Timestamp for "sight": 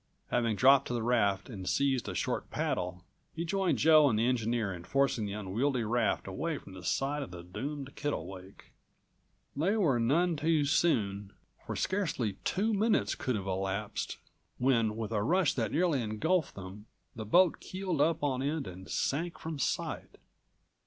19.59-20.17